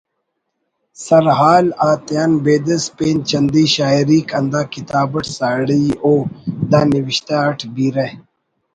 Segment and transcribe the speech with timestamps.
[1.05, 6.13] سرحال آتیان بیدس پین چندی شاعریک ہندا کتاب اٹ ساڑی ءُ
[6.71, 8.07] دا نوشتہ اٹ بیرہ